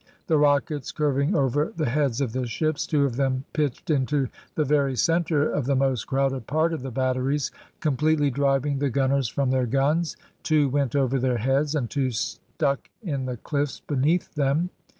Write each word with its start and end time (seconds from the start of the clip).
The 0.25 0.39
rockets 0.39 0.91
curving 0.91 1.35
over 1.35 1.71
the 1.77 1.85
heads 1.87 2.21
of 2.21 2.33
the 2.33 2.47
ships, 2.47 2.87
two 2.87 3.05
of 3.05 3.17
them 3.17 3.45
pitched 3.53 3.91
into 3.91 4.29
the 4.55 4.65
very 4.65 4.95
centre 4.95 5.47
of 5.47 5.67
the 5.67 5.75
most 5.75 6.05
crowded 6.05 6.47
part 6.47 6.73
of 6.73 6.81
the 6.81 6.89
batteries, 6.89 7.51
completely 7.81 8.31
driving 8.31 8.79
the 8.79 8.89
gunners 8.89 9.27
from 9.27 9.51
their 9.51 9.67
guns, 9.67 10.17
two 10.41 10.69
went 10.69 10.95
over 10.95 11.19
their 11.19 11.37
heads, 11.37 11.75
and 11.75 11.87
two 11.91 12.09
stuck 12.09 12.89
in 13.03 13.27
the 13.27 13.37
cliffs 13.37 13.79
beneath 13.79 14.33
them. 14.33 14.71